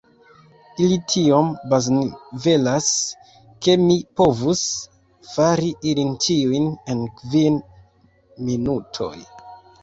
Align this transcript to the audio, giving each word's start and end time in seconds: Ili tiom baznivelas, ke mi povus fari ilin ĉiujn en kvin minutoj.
Ili 0.83 0.95
tiom 1.09 1.49
baznivelas, 1.73 2.87
ke 3.67 3.75
mi 3.81 3.97
povus 4.21 4.63
fari 5.35 5.69
ilin 5.93 6.17
ĉiujn 6.25 6.67
en 6.95 7.05
kvin 7.21 7.61
minutoj. 8.49 9.13